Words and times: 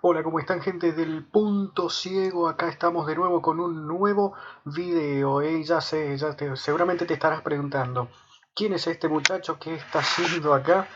Hola, 0.00 0.22
¿cómo 0.22 0.38
están 0.38 0.60
gente 0.60 0.92
del 0.92 1.24
punto 1.24 1.90
ciego? 1.90 2.48
Acá 2.48 2.68
estamos 2.68 3.04
de 3.08 3.16
nuevo 3.16 3.42
con 3.42 3.58
un 3.58 3.88
nuevo 3.88 4.32
video. 4.64 5.42
¿eh? 5.42 5.64
Ya 5.64 5.80
sé, 5.80 6.16
ya 6.16 6.36
te, 6.36 6.54
seguramente 6.54 7.04
te 7.04 7.14
estarás 7.14 7.42
preguntando, 7.42 8.08
¿quién 8.54 8.74
es 8.74 8.86
este 8.86 9.08
muchacho? 9.08 9.58
¿Qué 9.58 9.74
está 9.74 9.98
haciendo 9.98 10.54
acá? 10.54 10.86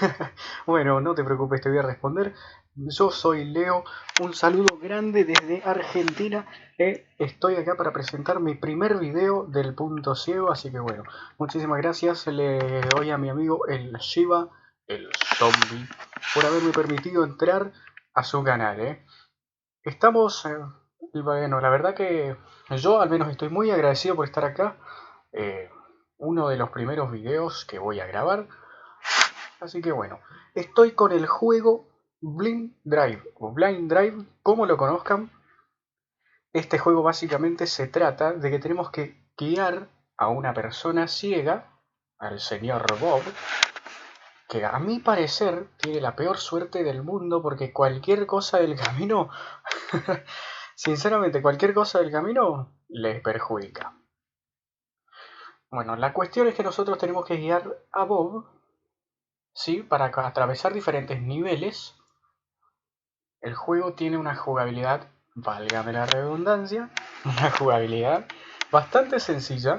bueno, 0.66 1.00
no 1.00 1.14
te 1.14 1.24
preocupes, 1.24 1.62
te 1.62 1.70
voy 1.70 1.78
a 1.78 1.82
responder. 1.82 2.34
Yo 2.74 3.10
soy 3.10 3.46
Leo, 3.46 3.82
un 4.20 4.34
saludo 4.34 4.78
grande 4.78 5.24
desde 5.24 5.62
Argentina. 5.64 6.46
¿eh? 6.76 7.06
Estoy 7.18 7.56
acá 7.56 7.76
para 7.78 7.94
presentar 7.94 8.40
mi 8.40 8.56
primer 8.56 8.98
video 8.98 9.46
del 9.46 9.74
punto 9.74 10.14
ciego, 10.14 10.52
así 10.52 10.70
que 10.70 10.80
bueno, 10.80 11.04
muchísimas 11.38 11.78
gracias. 11.78 12.26
Le 12.26 12.82
doy 12.94 13.10
a 13.10 13.16
mi 13.16 13.30
amigo 13.30 13.66
el 13.68 13.94
Shiva, 13.94 14.50
el 14.86 15.08
zombie, 15.38 15.88
por 16.34 16.44
haberme 16.44 16.72
permitido 16.72 17.24
entrar 17.24 17.72
a 18.14 18.22
su 18.22 18.42
canal. 18.42 18.80
¿eh? 18.80 19.04
Estamos, 19.82 20.46
bueno, 21.12 21.60
la 21.60 21.70
verdad 21.70 21.94
que 21.94 22.36
yo 22.76 23.00
al 23.00 23.10
menos 23.10 23.30
estoy 23.30 23.48
muy 23.48 23.70
agradecido 23.70 24.16
por 24.16 24.26
estar 24.26 24.44
acá. 24.44 24.76
Eh, 25.32 25.70
uno 26.18 26.48
de 26.48 26.56
los 26.56 26.70
primeros 26.70 27.10
videos 27.10 27.64
que 27.64 27.78
voy 27.78 28.00
a 28.00 28.06
grabar. 28.06 28.46
Así 29.60 29.80
que 29.82 29.92
bueno, 29.92 30.20
estoy 30.54 30.92
con 30.92 31.12
el 31.12 31.26
juego 31.26 31.88
Blind 32.20 32.76
Drive 32.84 33.22
o 33.36 33.52
Blind 33.52 33.90
Drive, 33.90 34.26
como 34.42 34.66
lo 34.66 34.76
conozcan. 34.76 35.30
Este 36.52 36.78
juego 36.78 37.02
básicamente 37.02 37.66
se 37.66 37.86
trata 37.86 38.32
de 38.32 38.50
que 38.50 38.58
tenemos 38.58 38.90
que 38.90 39.30
guiar 39.36 39.88
a 40.16 40.28
una 40.28 40.52
persona 40.52 41.08
ciega, 41.08 41.78
al 42.18 42.40
señor 42.40 42.84
Bob, 43.00 43.22
que 44.50 44.64
a 44.64 44.80
mi 44.80 44.98
parecer 44.98 45.68
tiene 45.76 46.00
la 46.00 46.16
peor 46.16 46.38
suerte 46.38 46.82
del 46.82 47.04
mundo 47.04 47.40
porque 47.40 47.72
cualquier 47.72 48.26
cosa 48.26 48.58
del 48.58 48.74
camino, 48.74 49.30
sinceramente, 50.74 51.40
cualquier 51.40 51.72
cosa 51.72 52.00
del 52.00 52.10
camino 52.10 52.74
le 52.88 53.20
perjudica. 53.20 53.96
Bueno, 55.70 55.94
la 55.94 56.12
cuestión 56.12 56.48
es 56.48 56.56
que 56.56 56.64
nosotros 56.64 56.98
tenemos 56.98 57.24
que 57.24 57.36
guiar 57.36 57.78
a 57.92 58.02
Bob, 58.02 58.44
¿sí? 59.54 59.84
Para 59.84 60.06
atravesar 60.06 60.74
diferentes 60.74 61.22
niveles. 61.22 61.94
El 63.40 63.54
juego 63.54 63.94
tiene 63.94 64.18
una 64.18 64.34
jugabilidad, 64.34 65.06
válgame 65.36 65.92
la 65.92 66.06
redundancia, 66.06 66.90
una 67.24 67.52
jugabilidad 67.52 68.26
bastante 68.72 69.20
sencilla 69.20 69.78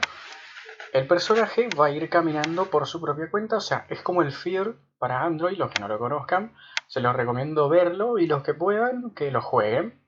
el 0.94 1.08
personaje 1.08 1.70
va 1.80 1.88
a 1.88 1.92
ir 1.92 2.10
caminando 2.10 2.66
por 2.66 2.86
su 2.86 3.00
propia 3.02 3.32
cuenta, 3.32 3.58
o 3.58 3.62
sea, 3.62 3.86
es 3.90 4.02
como 4.02 4.22
el 4.22 4.32
Fear 4.32 4.76
para 5.00 5.22
Android, 5.22 5.58
los 5.58 5.72
que 5.72 5.80
no 5.80 5.88
lo 5.88 5.98
conozcan, 5.98 6.56
se 6.88 7.00
los 7.00 7.16
recomiendo 7.16 7.70
verlo 7.70 8.18
y 8.18 8.28
los 8.28 8.44
que 8.44 8.54
puedan, 8.54 9.12
que 9.12 9.32
lo 9.32 9.42
jueguen. 9.42 10.06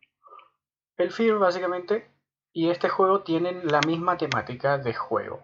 El 0.98 1.12
Fear 1.12 1.38
básicamente 1.38 2.12
y 2.52 2.70
este 2.70 2.90
juego 2.90 3.22
tienen 3.22 3.68
la 3.68 3.80
misma 3.86 4.18
temática 4.18 4.78
de 4.78 4.94
juego. 4.94 5.42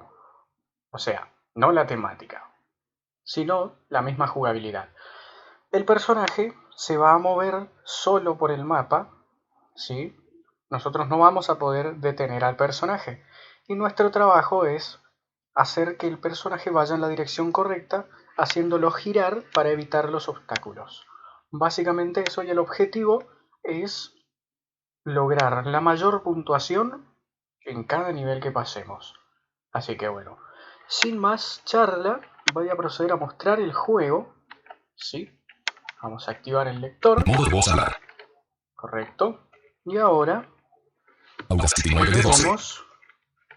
O 0.92 0.98
sea, 0.98 1.34
no 1.56 1.72
la 1.72 1.88
temática, 1.88 2.52
sino 3.24 3.78
la 3.88 4.02
misma 4.02 4.28
jugabilidad. 4.28 4.90
El 5.72 5.86
personaje 5.86 6.54
se 6.76 6.98
va 6.98 7.14
a 7.14 7.18
mover 7.18 7.70
solo 7.84 8.38
por 8.38 8.52
el 8.52 8.66
mapa, 8.66 9.12
¿sí? 9.76 10.16
Nosotros 10.70 11.08
no 11.08 11.18
vamos 11.18 11.50
a 11.50 11.58
poder 11.58 11.96
detener 11.96 12.44
al 12.44 12.56
personaje. 12.58 13.24
Y 13.68 13.76
nuestro 13.76 14.12
trabajo 14.12 14.66
es 14.66 15.00
hacer 15.60 15.98
que 15.98 16.08
el 16.08 16.18
personaje 16.18 16.70
vaya 16.70 16.96
en 16.96 17.02
la 17.02 17.10
dirección 17.10 17.52
correcta, 17.52 18.08
haciéndolo 18.38 18.92
girar 18.92 19.44
para 19.54 19.72
evitar 19.72 20.10
los 20.10 20.30
obstáculos. 20.30 21.06
Básicamente 21.52 22.24
eso 22.26 22.44
y 22.44 22.50
el 22.50 22.60
objetivo 22.60 23.26
es 23.62 24.16
lograr 25.04 25.68
la 25.68 25.82
mayor 25.82 26.24
puntuación 26.24 27.14
en 27.66 27.84
cada 27.84 28.14
nivel 28.14 28.40
que 28.40 28.52
pasemos. 28.52 29.16
Así 29.74 29.98
que 29.98 30.08
bueno, 30.08 30.38
sin 30.88 31.18
más 31.18 31.62
charla, 31.66 32.22
voy 32.54 32.70
a 32.70 32.78
proceder 32.78 33.12
a 33.12 33.18
mostrar 33.18 33.60
el 33.60 33.74
juego. 33.74 34.34
¿Sí? 34.96 35.30
Vamos 36.02 36.30
a 36.30 36.32
activar 36.32 36.70
el 36.70 36.80
lector. 36.80 37.26
Correcto. 38.76 39.50
Y 39.84 39.98
ahora 39.98 40.48
vemos 41.50 42.86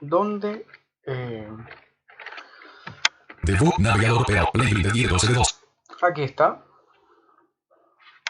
donde 0.00 0.66
eh, 1.06 1.48
Debut 3.42 3.76
navegador 3.78 4.22
Opera 4.22 4.46
Play 4.52 4.72
de 4.72 4.90
10 4.92 5.28
de 5.28 5.34
2. 5.34 5.64
Aquí 6.02 6.22
está. 6.22 6.64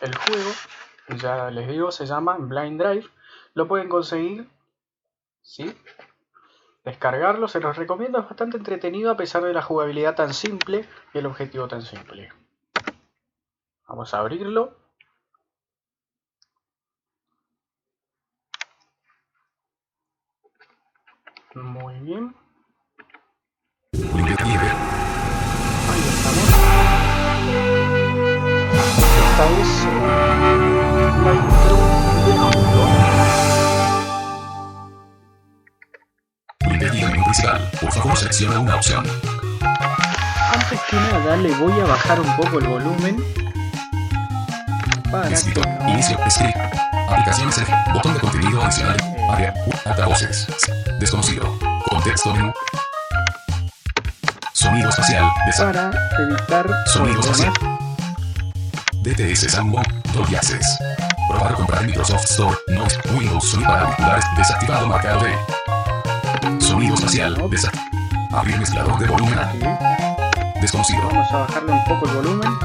El 0.00 0.14
juego, 0.16 0.50
ya 1.20 1.50
les 1.50 1.68
digo, 1.68 1.92
se 1.92 2.06
llama 2.06 2.38
Blind 2.38 2.80
Drive. 2.80 3.08
Lo 3.52 3.68
pueden 3.68 3.90
conseguir, 3.90 4.48
¿sí? 5.42 5.76
Descargarlo, 6.84 7.46
se 7.46 7.60
los 7.60 7.76
recomiendo, 7.76 8.20
es 8.20 8.24
bastante 8.24 8.56
entretenido 8.56 9.10
a 9.10 9.16
pesar 9.16 9.44
de 9.44 9.52
la 9.52 9.60
jugabilidad 9.60 10.16
tan 10.16 10.32
simple 10.32 10.88
y 11.12 11.18
el 11.18 11.26
objetivo 11.26 11.68
tan 11.68 11.82
simple. 11.82 12.32
Vamos 13.86 14.14
a 14.14 14.18
abrirlo. 14.18 14.78
Muy 21.54 22.00
bien. 22.00 22.41
Esta 29.42 29.60
es 29.60 29.84
la 31.24 31.32
intro 31.34 31.92
por 37.80 37.92
favor 37.92 38.16
selecciona 38.16 38.60
una 38.60 38.76
opción. 38.76 39.04
Antes 40.54 40.80
que 40.88 40.96
nada 40.96 41.36
le 41.36 41.54
voy 41.54 41.80
a 41.80 41.84
bajar 41.84 42.20
un 42.20 42.36
poco 42.36 42.58
el 42.58 42.66
volumen. 42.66 43.24
Para 45.10 45.28
Escritor, 45.28 45.66
inicio, 45.88 46.18
script, 46.28 46.56
aplicaciones 47.08 47.58
eje, 47.58 47.74
botón 47.92 48.14
de 48.14 48.20
contenido 48.20 48.62
adicional, 48.62 48.96
área, 49.30 49.54
altavoces, 49.84 50.46
desconocido, 50.98 51.58
contexto 51.88 52.34
menú, 52.34 52.52
sonido 54.52 54.88
espacial, 54.88 55.30
para 55.58 55.90
evitar 56.18 56.66
sonido 56.86 57.20
espacial. 57.20 57.81
DTS 59.02 59.50
Sandbox, 59.50 59.88
Dolby 60.14 60.36
Access. 60.36 60.78
Probar 61.28 61.54
comprar 61.54 61.84
Microsoft 61.84 62.24
Store, 62.24 62.56
no, 62.68 62.86
Windows 63.16 63.50
Sony 63.50 63.62
para 63.64 63.82
auriculares, 63.82 64.24
desactivado 64.36 64.86
marcado 64.86 65.24
de 65.24 66.60
sonido 66.60 66.94
espacial, 66.94 67.50
desactivado. 67.50 67.90
Abrir 68.32 68.58
mezclador 68.58 68.98
de 68.98 69.06
volumen. 69.06 69.38
Desconocido. 70.60 71.02
Vamos 71.08 71.32
a 71.32 71.38
bajarle 71.38 71.72
un 71.72 71.84
poco 71.84 72.08
el 72.08 72.14
volumen. 72.16 72.58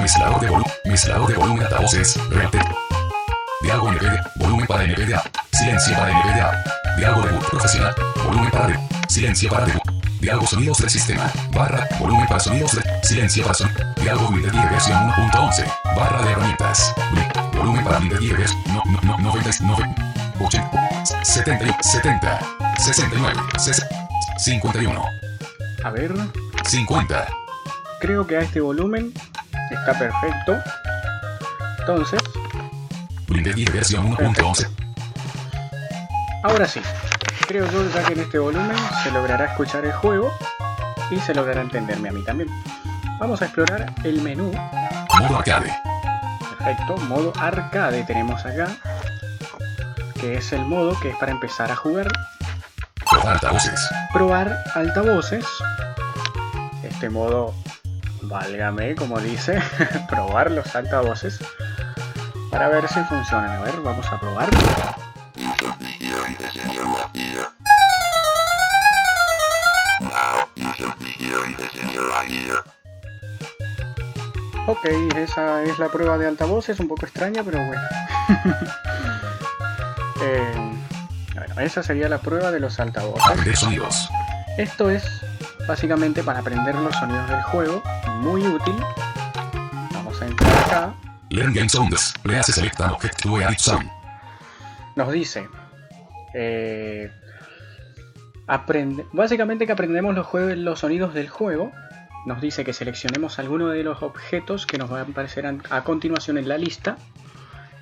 Mezclador 0.00 0.40
de 0.40 0.48
volumen, 0.48 0.72
mezclador 0.84 1.28
de 1.28 1.34
volumen 1.36 1.62
altavoces, 1.62 2.28
reate. 2.28 2.58
Diálogo 3.62 3.92
NVDA, 3.92 4.32
volumen 4.36 4.66
para 4.66 4.86
NVDA, 4.86 5.22
silencio 5.52 5.96
para 5.96 6.12
NVDA. 6.12 6.64
Diálogo 6.98 7.22
debut 7.22 7.44
profesional, 7.48 7.94
volumen 8.24 8.50
para 8.50 8.66
de, 8.66 8.78
silencio 9.08 9.48
para 9.48 9.66
debut. 9.66 9.82
Diálogo 10.20 10.46
sonidos 10.46 10.78
del 10.78 10.90
sistema, 10.90 11.30
barra, 11.52 11.88
volumen 11.98 12.26
para 12.26 12.40
sonidos 12.40 12.72
de, 12.72 12.82
silencio 13.04 13.52
sonidos. 13.52 13.94
Diálogo 13.96 14.28
Windows 14.28 14.70
versión 14.70 14.98
1.11. 15.10 15.72
Barra 15.96 16.22
de 16.22 16.32
herramientas. 16.32 16.94
Volumen 17.52 17.84
para 17.84 17.98
Windows 17.98 18.56
No, 18.66 18.82
no, 18.86 19.00
no, 19.02 19.18
99, 19.18 19.94
80, 20.40 21.04
70, 21.24 21.82
70, 21.82 22.40
69, 22.78 23.40
51. 24.38 25.04
A 25.84 25.90
ver. 25.90 26.14
50. 26.64 27.28
Creo 28.00 28.26
que 28.26 28.38
a 28.38 28.40
este 28.40 28.60
volumen 28.60 29.12
está 29.70 29.98
perfecto. 29.98 30.56
Entonces. 31.80 32.20
Windows 33.28 33.72
versión 33.72 34.16
1.11. 34.16 34.68
Ahora 36.42 36.66
sí. 36.66 36.80
Creo 37.46 37.70
yo 37.70 37.90
ya 37.90 38.02
que 38.04 38.14
en 38.14 38.20
este 38.20 38.38
volumen 38.38 38.76
se 39.02 39.10
logrará 39.10 39.44
escuchar 39.44 39.84
el 39.84 39.92
juego 39.92 40.32
y 41.10 41.20
se 41.20 41.34
logrará 41.34 41.60
entenderme 41.60 42.08
a 42.08 42.12
mí 42.12 42.22
también. 42.24 42.48
Vamos 43.18 43.40
a 43.42 43.44
explorar 43.44 43.94
el 44.04 44.20
menú. 44.22 44.52
Modo 45.20 45.38
arcade. 45.38 45.72
Perfecto, 46.58 46.96
modo 47.08 47.32
arcade 47.38 48.02
tenemos 48.04 48.44
acá. 48.44 48.68
Que 50.20 50.38
es 50.38 50.52
el 50.52 50.64
modo 50.64 50.98
que 51.00 51.10
es 51.10 51.16
para 51.16 51.32
empezar 51.32 51.70
a 51.70 51.76
jugar. 51.76 52.08
Probar 53.08 53.34
altavoces. 53.34 53.88
Probar 54.12 54.64
altavoces. 54.74 55.46
Este 56.82 57.08
modo, 57.08 57.54
válgame, 58.22 58.94
como 58.94 59.20
dice, 59.20 59.62
probar 60.08 60.50
los 60.50 60.74
altavoces. 60.74 61.38
Para 62.50 62.68
ver 62.68 62.88
si 62.88 63.00
funcionan. 63.04 63.50
A 63.50 63.60
ver, 63.62 63.80
vamos 63.82 64.06
a 64.06 64.18
probar. 64.18 64.48
Ok, 74.74 74.86
esa 75.16 75.62
es 75.62 75.78
la 75.78 75.88
prueba 75.88 76.18
de 76.18 76.26
altavoz, 76.26 76.68
es 76.68 76.80
un 76.80 76.88
poco 76.88 77.06
extraña, 77.06 77.42
pero 77.44 77.64
bueno. 77.64 77.82
Eh, 80.22 80.54
bueno, 81.34 81.60
esa 81.60 81.82
sería 81.82 82.08
la 82.08 82.16
prueba 82.16 82.50
de 82.50 82.58
los 82.58 82.80
altavoces. 82.80 83.58
Sonidos. 83.58 84.08
Esto 84.56 84.88
es 84.88 85.04
básicamente 85.68 86.22
para 86.22 86.38
aprender 86.38 86.74
los 86.76 86.94
sonidos 86.94 87.28
del 87.28 87.42
juego, 87.42 87.82
muy 88.20 88.46
útil. 88.46 88.74
Vamos 89.92 90.22
a 90.22 90.26
entrar 90.26 90.64
acá. 90.64 90.94
Learn 91.28 91.52
game 91.52 91.68
sounds. 91.68 92.14
Select 92.42 92.80
an 92.80 92.92
object 92.92 93.20
to 93.20 93.36
sound. 93.58 93.90
Nos 94.96 95.12
dice, 95.12 95.46
eh, 96.32 97.12
aprende, 98.46 99.04
básicamente 99.12 99.66
que 99.66 99.72
aprendemos 99.72 100.14
los, 100.14 100.26
juegos, 100.26 100.56
los 100.56 100.78
sonidos 100.80 101.12
del 101.12 101.28
juego. 101.28 101.70
Nos 102.24 102.40
dice 102.40 102.64
que 102.64 102.72
seleccionemos 102.72 103.38
alguno 103.38 103.68
de 103.68 103.82
los 103.82 104.02
objetos 104.02 104.64
que 104.66 104.78
nos 104.78 104.88
van 104.88 105.00
a 105.00 105.10
aparecer 105.10 105.46
a, 105.46 105.84
continuación 105.84 106.38
en 106.38 106.48
la 106.48 106.56
lista 106.56 106.96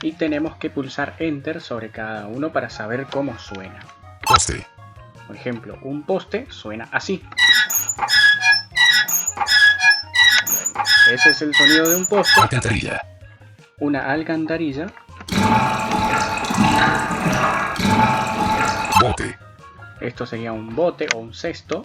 y 0.03 0.12
tenemos 0.12 0.56
que 0.56 0.69
pulsar 0.69 1.15
Enter 1.21 1.61
sobre 1.61 1.91
cada 1.91 2.27
uno 2.27 2.53
para 2.53 2.69
saber 2.69 3.06
cómo 3.06 3.39
suena. 3.39 3.79
Poste. 4.27 4.67
Por 5.29 5.37
ejemplo, 5.37 5.79
un 5.83 6.03
poste 6.03 6.49
suena 6.50 6.89
así. 6.91 7.23
Ese 11.12 11.31
es 11.31 11.43
el 11.43 11.55
sonido 11.55 11.89
de 11.89 11.97
un 11.97 12.06
poste. 12.06 12.41
Alcantarilla. 12.41 13.00
Una 13.79 14.11
alcantarilla. 14.11 14.87
Bote. 19.00 19.39
Esto 20.00 20.27
sería 20.27 20.53
un 20.53 20.75
bote 20.75 21.06
o 21.15 21.19
un 21.19 21.33
cesto. 21.33 21.85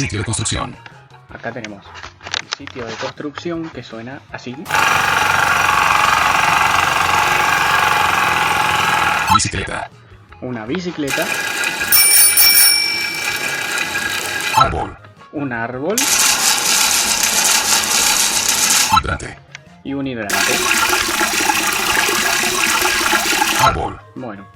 Sitio 0.00 0.20
de 0.20 0.24
construcción. 0.24 0.74
Acá 1.28 1.52
tenemos 1.52 1.84
el 2.40 2.48
sitio 2.56 2.86
de 2.86 2.94
construcción 2.94 3.68
que 3.68 3.82
suena 3.82 4.22
así. 4.32 4.56
Bicicleta. 9.34 9.90
Una 10.40 10.64
bicicleta. 10.64 11.26
Árbol. 14.56 14.96
Un 15.32 15.52
árbol 15.52 15.96
Hidrante. 19.02 19.38
y 19.84 19.92
un 19.92 20.06
hidrante. 20.06 20.36
Árbol. 23.62 24.00
Bueno, 24.14 24.46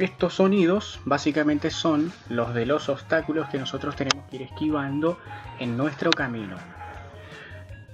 estos 0.00 0.34
sonidos 0.34 0.98
básicamente 1.04 1.70
son 1.70 2.10
los 2.30 2.54
de 2.54 2.64
los 2.64 2.88
obstáculos 2.88 3.48
que 3.50 3.58
nosotros 3.58 3.96
tenemos 3.96 4.24
que 4.30 4.36
ir 4.36 4.42
esquivando 4.42 5.18
en 5.58 5.76
nuestro 5.76 6.10
camino. 6.10 6.56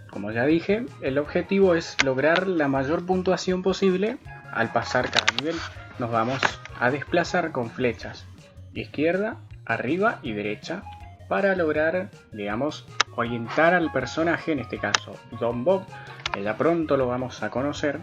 Como 0.08 0.30
ya 0.30 0.46
dije, 0.46 0.86
el 1.02 1.18
objetivo 1.18 1.74
es 1.74 1.96
lograr 2.04 2.46
la 2.46 2.68
mayor 2.68 3.04
puntuación 3.04 3.62
posible 3.62 4.18
al 4.52 4.72
pasar 4.72 5.10
cada 5.10 5.26
nivel. 5.38 5.56
Nos 5.98 6.12
vamos 6.12 6.40
a 6.78 6.92
desplazar 6.92 7.50
con 7.50 7.70
flechas 7.70 8.24
izquierda, 8.72 9.38
arriba 9.64 10.20
y 10.22 10.32
derecha 10.32 10.84
para 11.28 11.56
lograr, 11.56 12.10
digamos, 12.30 12.86
orientar 13.16 13.74
al 13.74 13.90
personaje, 13.90 14.52
en 14.52 14.60
este 14.60 14.78
caso 14.78 15.16
Don 15.40 15.64
Bob, 15.64 15.84
que 16.32 16.42
ya 16.42 16.56
pronto 16.56 16.96
lo 16.96 17.08
vamos 17.08 17.42
a 17.42 17.50
conocer. 17.50 17.98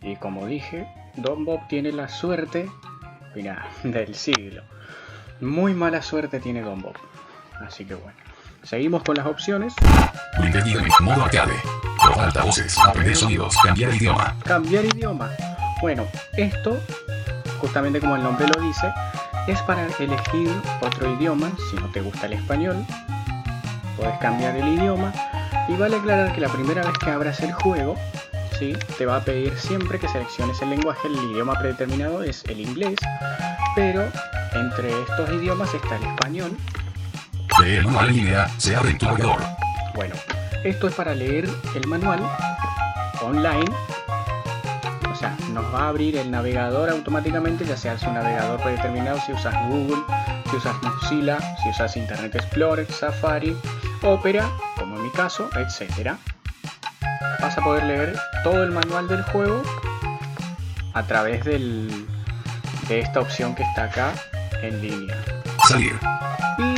Y 0.00 0.16
como 0.16 0.46
dije, 0.46 0.88
Don 1.16 1.44
Bob 1.44 1.66
tiene 1.68 1.92
la 1.92 2.08
suerte, 2.08 2.70
mira, 3.34 3.68
del 3.82 4.14
siglo. 4.14 4.62
Muy 5.40 5.74
mala 5.74 6.02
suerte 6.02 6.40
tiene 6.40 6.62
Don 6.62 6.80
Bob. 6.80 6.94
Así 7.60 7.84
que 7.84 7.94
bueno. 7.94 8.16
Seguimos 8.62 9.02
con 9.02 9.16
las 9.16 9.26
opciones. 9.26 9.74
Modo 11.00 11.24
arcade. 11.24 11.54
Altavoces. 12.16 12.78
Aprender 12.78 13.16
sonidos. 13.16 13.56
Cambiar 13.64 13.94
idioma. 13.94 14.36
Cambiar 14.44 14.84
idioma. 14.84 15.30
Bueno, 15.80 16.06
esto, 16.36 16.78
justamente 17.60 17.98
como 17.98 18.14
el 18.14 18.22
nombre 18.22 18.46
lo 18.46 18.62
dice, 18.62 18.92
es 19.48 19.60
para 19.62 19.86
elegir 19.98 20.48
otro 20.80 21.12
idioma. 21.12 21.50
Si 21.70 21.76
no 21.76 21.88
te 21.88 22.00
gusta 22.00 22.26
el 22.26 22.34
español, 22.34 22.86
puedes 23.96 24.16
cambiar 24.18 24.54
el 24.56 24.68
idioma. 24.68 25.12
Y 25.68 25.74
vale 25.74 25.96
aclarar 25.96 26.32
que 26.32 26.40
la 26.40 26.48
primera 26.48 26.82
vez 26.82 26.96
que 26.98 27.10
abras 27.10 27.40
el 27.40 27.52
juego, 27.52 27.96
¿sí? 28.58 28.76
te 28.98 29.06
va 29.06 29.16
a 29.16 29.24
pedir 29.24 29.56
siempre 29.58 29.98
que 29.98 30.08
selecciones 30.08 30.60
el 30.62 30.70
lenguaje. 30.70 31.08
El 31.08 31.14
idioma 31.30 31.58
predeterminado 31.58 32.22
es 32.22 32.44
el 32.44 32.60
inglés. 32.60 32.96
Pero 33.74 34.04
entre 34.54 35.02
estos 35.02 35.30
idiomas 35.30 35.72
está 35.74 35.96
el 35.96 36.04
español, 36.04 36.56
Lee 37.60 37.76
el 37.76 37.84
manual 37.84 38.08
en 38.08 38.16
línea. 38.16 38.48
Se 38.58 38.74
abre 38.74 38.90
en 38.90 38.98
tu 38.98 39.06
navegador. 39.06 39.42
Bueno, 39.94 40.14
esto 40.64 40.88
es 40.88 40.94
para 40.94 41.14
leer 41.14 41.48
el 41.74 41.86
manual 41.86 42.20
online. 43.20 43.70
O 45.10 45.14
sea, 45.14 45.36
nos 45.52 45.64
va 45.72 45.84
a 45.84 45.88
abrir 45.88 46.16
el 46.16 46.30
navegador 46.30 46.88
automáticamente, 46.90 47.64
ya 47.64 47.76
sea 47.76 47.98
su 47.98 48.10
navegador 48.10 48.60
predeterminado, 48.60 49.20
si 49.26 49.32
usas 49.32 49.54
Google, 49.68 50.02
si 50.50 50.56
usas 50.56 50.74
Mozilla, 50.82 51.38
si 51.62 51.68
usas 51.68 51.96
Internet 51.96 52.34
Explorer, 52.34 52.90
Safari, 52.90 53.56
Opera, 54.02 54.50
como 54.76 54.96
en 54.96 55.02
mi 55.02 55.10
caso, 55.10 55.48
etc. 55.54 56.16
Vas 57.40 57.58
a 57.58 57.60
poder 57.62 57.84
leer 57.84 58.18
todo 58.44 58.62
el 58.62 58.70
manual 58.70 59.08
del 59.08 59.22
juego 59.24 59.62
a 60.94 61.02
través 61.04 61.44
del, 61.44 62.06
de 62.88 63.00
esta 63.00 63.20
opción 63.20 63.54
que 63.54 63.62
está 63.62 63.84
acá 63.84 64.12
en 64.62 64.80
línea. 64.80 65.16
Salir. 65.68 65.98
Y 66.58 66.74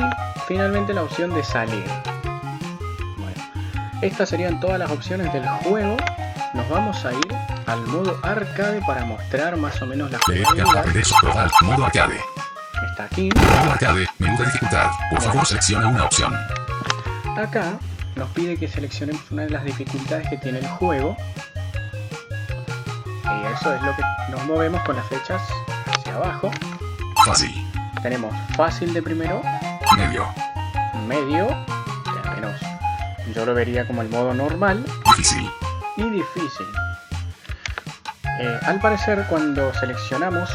finalmente 0.46 0.94
la 0.94 1.02
opción 1.02 1.35
de 1.35 1.43
salir. 1.43 1.85
Bueno, 3.17 3.43
estas 4.02 4.29
serían 4.29 4.61
todas 4.61 4.79
las 4.79 4.91
opciones 4.91 5.32
del 5.32 5.46
juego. 5.46 5.96
Nos 6.55 6.69
vamos 6.69 7.05
a 7.05 7.12
ir 7.12 7.35
al 7.67 7.81
modo 7.87 8.19
arcade 8.23 8.81
para 8.87 9.05
mostrar 9.05 9.56
más 9.56 9.81
o 9.82 9.87
menos 9.87 10.11
la 10.11 10.19
jugabilidad. 10.19 10.87
Modo 11.62 11.85
arcade. 11.87 12.20
Está 12.91 13.05
aquí. 13.05 13.31
Modo 13.35 13.73
arcade. 13.73 14.06
Menú 14.19 14.38
de 14.38 14.44
dificultad. 14.44 14.91
Por 15.11 15.20
favor, 15.20 15.46
selecciona 15.46 15.88
una 15.88 16.05
opción. 16.05 16.35
Acá 17.37 17.79
nos 18.16 18.28
pide 18.31 18.56
que 18.56 18.69
seleccionemos 18.69 19.31
una 19.31 19.43
de 19.43 19.50
las 19.50 19.64
dificultades 19.64 20.28
que 20.28 20.37
tiene 20.38 20.58
el 20.58 20.66
juego. 20.69 21.16
Y 23.25 23.52
eso 23.55 23.75
es 23.75 23.82
lo 23.82 23.94
que 23.96 24.02
nos 24.31 24.44
movemos 24.46 24.82
con 24.82 24.96
las 24.96 25.06
flechas 25.06 25.43
hacia 25.87 26.14
abajo. 26.16 26.50
Fácil. 27.25 27.52
Tenemos 28.02 28.34
fácil 28.56 28.93
de 28.93 29.02
primero, 29.02 29.40
Medio. 29.96 30.26
medio, 31.06 31.49
al 31.49 32.34
menos 32.34 32.61
yo 33.34 33.46
lo 33.46 33.55
vería 33.55 33.86
como 33.86 34.03
el 34.03 34.10
modo 34.10 34.34
normal, 34.34 34.84
Difícil. 35.06 35.50
y 35.96 36.03
difícil. 36.10 36.67
Eh, 38.41 38.58
al 38.67 38.79
parecer 38.81 39.24
cuando 39.31 39.72
seleccionamos, 39.74 40.50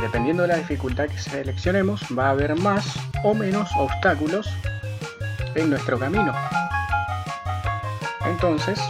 dependiendo 0.00 0.42
de 0.44 0.48
la 0.50 0.56
dificultad 0.56 1.06
que 1.08 1.18
seleccionemos, 1.18 2.00
va 2.16 2.28
a 2.28 2.30
haber 2.30 2.54
más 2.54 2.86
o 3.24 3.34
menos 3.34 3.68
obstáculos 3.76 4.48
en 5.56 5.70
nuestro 5.70 5.98
camino. 5.98 6.32
Entonces, 8.26 8.80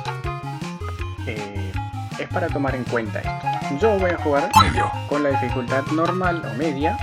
eh, 1.26 1.72
es 2.18 2.28
para 2.28 2.48
tomar 2.48 2.74
en 2.74 2.84
cuenta 2.84 3.20
esto. 3.20 3.78
Yo 3.80 3.98
voy 3.98 4.10
a 4.10 4.16
jugar 4.18 4.50
Medio. 4.62 4.90
con 5.08 5.22
la 5.22 5.30
dificultad 5.30 5.84
normal 5.86 6.42
o 6.44 6.54
media. 6.56 6.96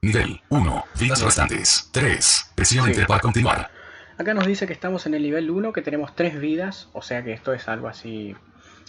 Nivel 0.00 0.40
1. 0.48 0.84
Vidas 0.98 1.22
restantes. 1.22 1.88
3. 1.92 2.52
Presión 2.54 2.92
Sí. 2.92 3.02
Para 3.06 3.20
continuar. 3.20 3.70
Acá 4.18 4.34
nos 4.34 4.46
dice 4.46 4.66
que 4.66 4.72
estamos 4.72 5.06
en 5.06 5.14
el 5.14 5.22
nivel 5.22 5.50
1, 5.50 5.72
que 5.72 5.82
tenemos 5.82 6.14
3 6.14 6.38
vidas, 6.40 6.88
o 6.92 7.02
sea 7.02 7.22
que 7.22 7.32
esto 7.32 7.52
es 7.54 7.68
algo 7.68 7.88
así, 7.88 8.36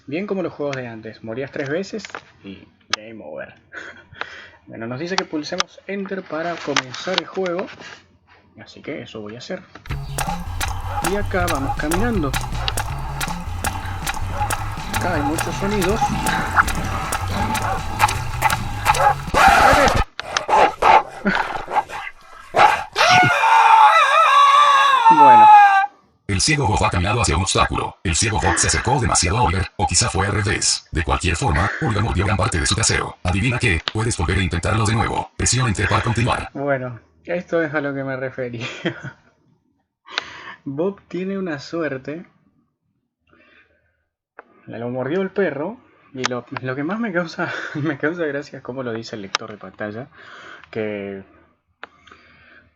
bien 0.05 0.27
como 0.27 0.43
los 0.43 0.53
juegos 0.53 0.75
de 0.75 0.87
antes. 0.87 1.23
Morías 1.23 1.51
3 1.51 1.69
veces 1.69 2.03
y 2.43 2.67
game 2.95 3.23
over. 3.23 3.55
bueno, 4.67 4.87
nos 4.87 4.99
dice 4.99 5.15
que 5.15 5.25
pulsemos 5.25 5.79
Enter 5.87 6.23
para 6.23 6.55
comenzar 6.55 7.19
el 7.19 7.27
juego, 7.27 7.67
así 8.61 8.81
que 8.81 9.01
eso 9.03 9.21
voy 9.21 9.35
a 9.35 9.39
hacer. 9.39 9.61
Y 11.11 11.15
acá 11.15 11.45
vamos 11.51 11.75
caminando. 11.77 12.31
Acá 14.95 15.15
hay 15.15 15.21
muchos 15.21 15.55
sonidos. 15.55 15.99
Bueno, 25.15 25.47
El 26.27 26.41
ciego 26.41 26.67
Bob 26.67 26.83
ha 26.83 26.89
caminado 26.89 27.21
hacia 27.21 27.35
un 27.37 27.43
obstáculo. 27.43 27.97
El 28.03 28.15
ciego 28.15 28.39
Bob 28.41 28.57
se 28.57 28.67
acercó 28.67 28.99
demasiado 28.99 29.37
a 29.37 29.43
Oliver, 29.43 29.67
o 29.77 29.87
quizá 29.87 30.09
fue 30.09 30.25
al 30.25 30.33
revés. 30.33 30.87
De 30.91 31.03
cualquier 31.03 31.35
forma, 31.35 31.69
Oliver 31.81 32.03
mordió 32.03 32.25
gran 32.25 32.37
parte 32.37 32.59
de 32.59 32.65
su 32.65 32.75
trasero. 32.75 33.17
Adivina 33.23 33.59
qué, 33.59 33.81
puedes 33.93 34.17
volver 34.17 34.39
a 34.39 34.43
intentarlo 34.43 34.85
de 34.85 34.93
nuevo. 34.93 35.31
Presiona 35.37 35.69
Enter 35.69 35.87
para 35.87 36.01
continuar. 36.01 36.49
Bueno, 36.53 36.99
esto 37.25 37.61
es 37.61 37.73
a 37.73 37.81
lo 37.81 37.93
que 37.93 38.03
me 38.03 38.15
refería. 38.17 38.65
Bob 40.65 41.01
tiene 41.07 41.37
una 41.37 41.59
suerte. 41.59 42.25
Lo 44.65 44.89
mordió 44.89 45.21
el 45.21 45.31
perro. 45.31 45.77
Y 46.13 46.23
lo, 46.25 46.45
lo 46.61 46.75
que 46.75 46.83
más 46.83 46.99
me 46.99 47.11
causa, 47.11 47.51
me 47.75 47.97
causa 47.97 48.25
gracia 48.25 48.57
es 48.57 48.63
cómo 48.63 48.83
lo 48.83 48.93
dice 48.93 49.15
el 49.15 49.23
lector 49.23 49.51
de 49.51 49.57
pantalla. 49.57 50.09
que 50.69 51.23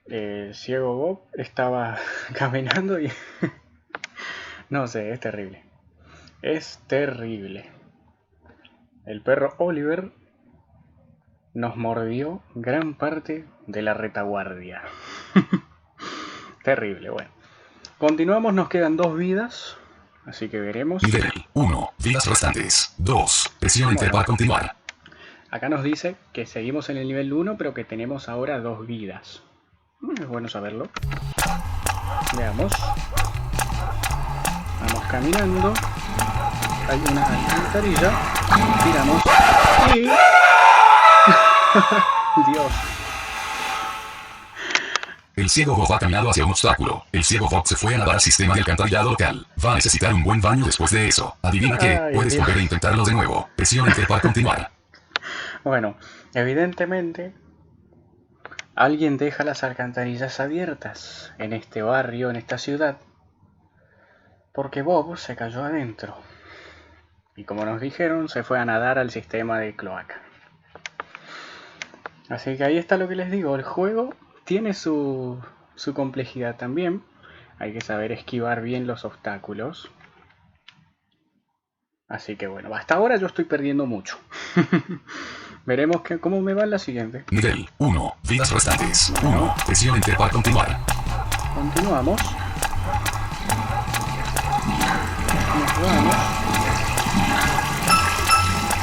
eh, 0.10 0.52
Ciego 0.54 0.96
Bob 0.96 1.22
estaba 1.34 1.98
caminando 2.34 3.00
y... 3.00 3.12
no 4.70 4.88
sé, 4.88 5.12
es 5.12 5.20
terrible. 5.20 5.64
Es 6.42 6.84
terrible. 6.88 7.70
El 9.06 9.22
perro 9.22 9.56
Oliver 9.58 10.12
nos 11.54 11.76
mordió 11.78 12.42
gran 12.56 12.96
parte 12.96 13.46
de 13.66 13.82
la 13.82 13.94
retaguardia. 13.94 14.84
terrible, 16.64 17.10
bueno. 17.10 17.37
Continuamos, 17.98 18.54
nos 18.54 18.70
quedan 18.70 18.96
dos 18.96 19.18
vidas. 19.18 19.76
Así 20.26 20.48
que 20.50 20.60
veremos. 20.60 21.02
Nivel 21.04 21.32
1. 21.54 21.92
Vidas 22.00 22.26
restantes. 22.28 22.94
2. 22.98 23.54
Presión 23.60 23.90
enter 23.92 24.12
para 24.12 24.26
continuar. 24.26 24.76
Acá 25.50 25.70
nos 25.70 25.82
dice 25.84 26.18
que 26.34 26.46
seguimos 26.46 26.90
en 26.90 26.98
el 26.98 27.08
nivel 27.08 27.32
1, 27.34 27.58
pero 27.58 27.74
que 27.74 27.86
tenemos 27.86 28.28
ahora 28.30 28.60
dos 28.60 28.86
vidas. 28.86 29.42
Mm, 30.02 30.22
Es 30.22 30.28
bueno 30.28 30.48
saberlo. 30.50 30.90
Veamos. 32.36 32.72
Vamos 34.82 35.04
caminando. 35.10 35.74
Hay 36.90 37.02
una 37.12 37.26
alcantarilla. 37.26 38.12
Tiramos. 38.84 39.24
Y... 39.96 40.02
Dios. 42.52 42.72
El 45.38 45.50
ciego 45.50 45.76
Bob 45.76 45.94
ha 45.94 46.00
caminado 46.00 46.32
hacia 46.32 46.44
un 46.46 46.50
obstáculo. 46.50 47.06
El 47.12 47.24
ciego 47.24 47.48
Bob 47.48 47.68
se 47.68 47.76
fue 47.76 47.94
a 47.94 48.00
nadar 48.00 48.16
al 48.16 48.22
sistema 48.22 48.56
de 48.56 48.62
alcantarillado 48.62 49.12
local. 49.12 49.46
Va 49.64 49.74
a 49.74 49.76
necesitar 49.76 50.12
un 50.12 50.24
buen 50.24 50.42
baño 50.42 50.66
después 50.66 50.90
de 50.90 51.08
eso. 51.08 51.38
Adivina 51.44 51.78
qué. 51.78 51.96
Ay, 51.96 52.16
Puedes 52.16 52.34
Dios. 52.34 52.44
volver 52.44 52.60
a 52.60 52.64
intentarlo 52.64 53.06
de 53.06 53.12
nuevo. 53.12 53.48
Presión 53.56 53.88
enter 53.88 54.08
para 54.08 54.22
continuar. 54.22 54.72
Bueno, 55.64 55.98
evidentemente 56.34 57.36
alguien 58.74 59.18
deja 59.18 59.44
las 59.44 59.64
alcantarillas 59.64 60.40
abiertas 60.40 61.34
en 61.40 61.52
este 61.52 61.82
barrio, 61.82 62.30
en 62.30 62.38
esta 62.38 62.58
ciudad, 62.58 63.00
porque 64.54 64.82
Bob 64.82 65.18
se 65.18 65.36
cayó 65.36 65.66
adentro. 65.66 66.18
Y 67.36 67.44
como 67.44 67.66
nos 67.66 67.82
dijeron, 67.82 68.30
se 68.30 68.44
fue 68.44 68.60
a 68.60 68.66
nadar 68.66 68.98
al 68.98 69.12
sistema 69.12 69.60
de 69.60 69.76
cloaca. 69.76 70.22
Así 72.30 72.56
que 72.56 72.64
ahí 72.64 72.78
está 72.78 72.96
lo 72.96 73.10
que 73.10 73.16
les 73.16 73.30
digo, 73.30 73.56
el 73.56 73.64
juego 73.64 74.14
tiene 74.48 74.74
su, 74.74 75.38
su 75.76 75.94
complejidad 75.94 76.56
también. 76.56 77.04
Hay 77.60 77.74
que 77.74 77.82
saber 77.82 78.14
esquivar 78.14 78.62
bien 78.62 78.88
los 78.88 79.04
obstáculos. 79.04 79.92
Así 82.08 82.38
que 82.38 82.48
bueno, 82.48 82.74
hasta 82.74 82.96
ahora 82.96 83.18
yo 83.18 83.28
estoy 83.28 83.44
perdiendo 83.44 83.86
mucho. 83.86 84.18
Veremos 85.66 86.02
que, 86.02 86.20
cómo 86.20 86.40
me 86.40 86.54
va 86.54 86.64
en 86.64 86.70
la 86.70 86.80
siguiente. 86.80 87.26
Nivel 87.30 87.68
1. 87.78 88.16
Vidas 88.30 88.52
restantes. 88.52 89.14
1. 89.22 89.56
Presión 89.66 89.96
enter 89.98 90.16
para 90.16 90.32
continuar. 90.32 90.78
Continuamos. 91.54 92.22
Nos 95.60 95.82
vamos. 95.82 96.16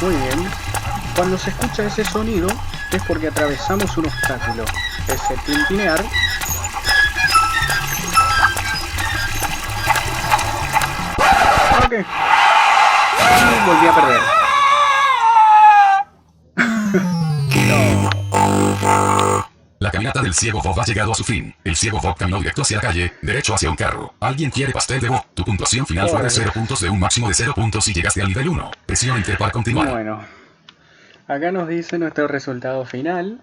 Muy 0.03 0.15
bien. 0.15 0.51
Cuando 1.17 1.39
se 1.39 1.49
escucha 1.49 1.87
ese 1.87 2.05
sonido 2.05 2.49
es 2.93 3.03
porque 3.05 3.29
atravesamos 3.29 3.97
un 3.97 4.05
obstáculo. 4.05 4.65
Ese 5.09 5.37
tintinear. 5.47 6.01
Ok. 11.85 11.93
Y 11.93 13.67
volví 13.67 13.87
a 13.87 13.95
perder. 13.95 14.21
La 19.79 19.91
caminata 19.91 20.23
del 20.23 20.33
ciego 20.33 20.63
Bob 20.63 20.81
ha 20.81 20.85
llegado 20.85 21.13
a 21.13 21.15
su 21.15 21.25
fin. 21.25 21.55
El 21.63 21.77
ciego 21.77 22.01
Bob 22.01 22.17
caminó 22.17 22.39
directo 22.39 22.63
hacia 22.63 22.79
la 22.79 22.83
calle, 22.83 23.13
derecho 23.21 23.55
hacia 23.55 23.69
un 23.69 23.77
carro. 23.77 24.15
Alguien 24.21 24.51
quiere 24.51 24.73
pastel 24.73 25.01
de 25.01 25.11
Bob. 25.11 25.27
Tu 25.35 25.45
puntuación 25.45 25.85
final 25.87 26.09
fue 26.09 26.23
de 26.23 26.31
0 26.31 26.53
puntos 26.55 26.81
de 26.81 26.89
un 26.89 26.99
máximo 26.99 27.29
de 27.29 27.35
0 27.35 27.53
puntos 27.55 27.87
y 27.89 27.93
llegaste 27.93 28.23
al 28.23 28.29
nivel 28.29 28.49
1. 28.49 28.71
Presión 28.87 29.19
enter 29.19 29.37
para 29.37 29.53
continuar. 29.53 29.91
Bueno, 29.91 30.25
acá 31.29 31.53
nos 31.53 31.69
dice 31.69 31.99
nuestro 31.99 32.27
resultado 32.29 32.87
final, 32.87 33.43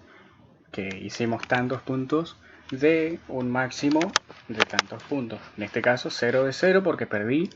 que 0.72 0.88
hicimos 1.02 1.46
tantos 1.46 1.82
puntos 1.82 2.36
de 2.70 3.18
un 3.28 3.50
máximo 3.50 4.00
de 4.48 4.64
tantos 4.64 5.02
puntos. 5.04 5.38
En 5.56 5.62
este 5.64 5.82
caso 5.82 6.10
0 6.10 6.44
de 6.44 6.52
0 6.52 6.82
porque 6.82 7.06
perdí 7.06 7.50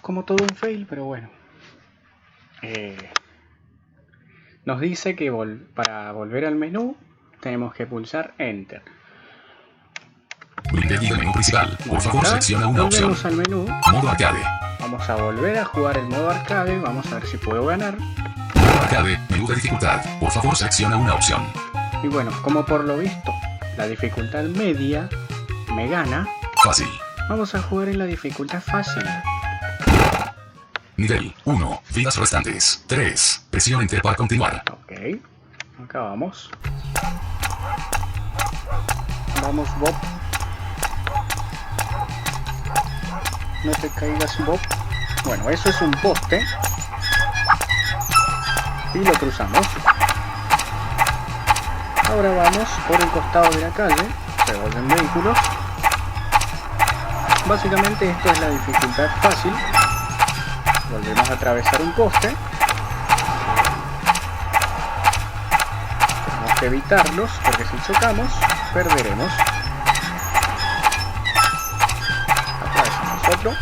como 0.00 0.24
todo 0.24 0.42
un 0.44 0.56
fail, 0.56 0.86
pero 0.88 1.04
bueno. 1.04 1.28
Eh, 2.62 2.96
nos 4.64 4.80
dice 4.80 5.14
que 5.16 5.30
vol- 5.32 5.66
para 5.74 6.12
volver 6.12 6.44
al 6.46 6.54
menú 6.54 6.96
tenemos 7.40 7.74
que 7.74 7.86
pulsar 7.86 8.34
Enter. 8.38 8.82
Menú 10.72 11.32
principal. 11.32 11.76
Por 11.88 12.00
favor, 12.00 12.26
selecciona 12.26 12.66
una 12.66 12.84
opción. 12.84 13.16
al 13.24 13.36
menú, 13.36 13.66
Modo 13.92 14.08
arcade. 14.10 14.40
vamos 14.80 15.08
a 15.08 15.16
volver 15.16 15.58
a 15.58 15.64
jugar 15.64 15.96
el 15.96 16.04
modo 16.06 16.30
arcade, 16.30 16.78
vamos 16.78 17.10
a 17.10 17.14
ver 17.16 17.26
si 17.26 17.36
puedo 17.38 17.64
ganar. 17.66 17.96
Modo 17.98 18.80
arcade. 18.82 19.18
Menú 19.30 19.46
de 19.46 19.54
dificultad. 19.54 20.02
Por 20.20 20.30
favor, 20.30 20.54
selecciona 20.56 20.96
una 20.96 21.14
opción. 21.14 21.42
Y 22.02 22.08
bueno, 22.08 22.30
como 22.42 22.64
por 22.64 22.84
lo 22.84 22.98
visto 22.98 23.32
la 23.76 23.86
dificultad 23.86 24.44
media 24.44 25.08
me 25.74 25.88
gana, 25.88 26.26
Fácil. 26.64 26.88
vamos 27.28 27.54
a 27.54 27.62
jugar 27.62 27.88
en 27.88 27.98
la 27.98 28.04
dificultad 28.06 28.60
fácil. 28.60 29.04
Nivel 30.96 31.32
1. 31.44 31.82
Vidas 31.94 32.16
restantes. 32.16 32.82
3. 32.88 33.46
Presión 33.50 33.80
enter 33.82 34.02
para 34.02 34.16
continuar. 34.16 34.64
Ok, 34.72 34.92
acá 35.84 36.00
vamos. 36.00 36.50
Vamos, 39.42 39.68
Bob. 39.78 39.94
No 43.64 43.70
te 43.72 43.88
caigas, 43.90 44.44
Bob. 44.44 44.58
Bueno, 45.24 45.48
eso 45.50 45.68
es 45.68 45.80
un 45.80 45.92
poste. 45.92 46.42
Y 48.94 48.98
lo 48.98 49.12
cruzamos. 49.12 49.66
Ahora 52.10 52.30
vamos 52.30 52.68
por 52.88 52.98
el 53.00 53.08
costado 53.10 53.50
de 53.50 53.60
la 53.60 53.68
calle. 53.68 54.08
Se 54.46 54.54
vuelven 54.54 54.88
vehículos. 54.88 55.36
Básicamente 57.46 58.10
esto 58.10 58.30
es 58.30 58.40
la 58.40 58.48
dificultad 58.48 59.08
fácil. 59.20 59.52
Volvemos 60.90 61.28
a 61.28 61.34
atravesar 61.34 61.82
un 61.82 61.92
poste. 61.92 62.34
Tenemos 66.26 66.60
que 66.60 66.66
evitarlos 66.66 67.30
porque 67.44 67.64
si 67.66 67.92
chocamos 67.92 68.32
perderemos. 68.72 69.30
Atravesamos 72.70 73.28
otro. 73.28 73.52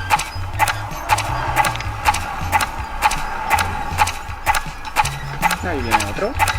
Ahí 5.68 5.80
viene 5.80 6.04
otro. 6.10 6.55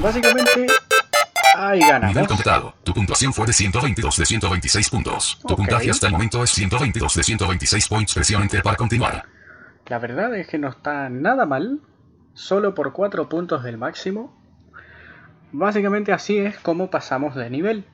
Básicamente, 0.00 0.66
ahí 1.56 1.78
Nivel 1.78 1.90
ganamos. 1.90 2.28
completado. 2.28 2.74
Tu 2.84 2.92
puntuación 2.92 3.32
fue 3.32 3.46
de 3.46 3.52
122 3.52 4.16
de 4.16 4.26
126 4.26 4.90
puntos. 4.90 5.38
Tu 5.46 5.54
Ok. 5.54 5.56
puntaje 5.60 5.90
hasta 5.90 6.06
el 6.06 6.12
momento 6.12 6.42
es 6.44 6.50
122 6.50 7.14
de 7.14 7.22
126 7.22 7.88
points. 7.88 8.14
Presión 8.14 8.42
enter 8.42 8.62
para 8.62 8.76
continuar. 8.76 9.24
La 9.86 9.98
verdad 9.98 10.34
es 10.34 10.46
que 10.48 10.58
no 10.58 10.68
está 10.68 11.08
nada 11.08 11.46
mal, 11.46 11.80
solo 12.34 12.74
por 12.74 12.92
4 12.92 13.28
puntos 13.28 13.62
del 13.62 13.78
máximo. 13.78 14.36
Básicamente 15.52 16.12
así 16.12 16.38
es 16.38 16.58
como 16.58 16.90
pasamos 16.90 17.34
de 17.34 17.48
nivel, 17.48 17.84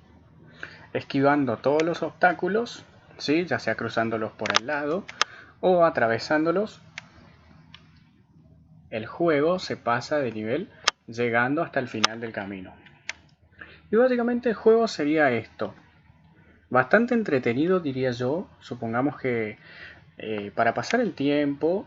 esquivando 0.94 1.58
todos 1.58 1.82
los 1.82 2.02
obstáculos, 2.02 2.84
¿sí? 3.18 3.44
ya 3.44 3.58
sea 3.58 3.76
cruzándolos 3.76 4.32
por 4.32 4.48
el 4.58 4.66
lado 4.66 5.04
o 5.60 5.84
atravesándolos. 5.84 6.80
El 8.90 9.06
juego 9.06 9.58
se 9.58 9.76
pasa 9.76 10.18
de 10.18 10.32
nivel 10.32 10.70
llegando 11.06 11.62
hasta 11.62 11.80
el 11.80 11.88
final 11.88 12.20
del 12.20 12.32
camino. 12.32 12.72
Y 13.90 13.96
básicamente 13.96 14.48
el 14.48 14.54
juego 14.54 14.88
sería 14.88 15.30
esto. 15.30 15.74
Bastante 16.70 17.14
entretenido 17.14 17.80
diría 17.80 18.10
yo. 18.12 18.48
Supongamos 18.60 19.18
que 19.18 19.58
eh, 20.16 20.50
para 20.54 20.72
pasar 20.72 21.00
el 21.00 21.12
tiempo 21.12 21.86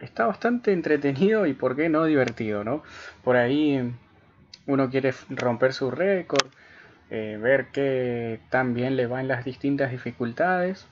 está 0.00 0.26
bastante 0.26 0.72
entretenido 0.72 1.46
y 1.46 1.54
por 1.54 1.76
qué 1.76 1.88
no 1.88 2.04
divertido, 2.04 2.62
¿no? 2.64 2.82
Por 3.24 3.36
ahí 3.36 3.94
uno 4.66 4.90
quiere 4.90 5.14
romper 5.30 5.72
su 5.72 5.90
récord, 5.90 6.48
eh, 7.08 7.38
ver 7.40 7.68
qué 7.72 8.40
tan 8.50 8.74
bien 8.74 8.96
le 8.96 9.06
va 9.06 9.20
en 9.20 9.28
las 9.28 9.44
distintas 9.44 9.90
dificultades. 9.90 10.86